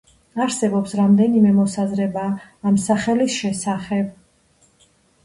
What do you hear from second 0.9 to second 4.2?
რამდენიმე მოსაზრება ამ სახელის შესახებ.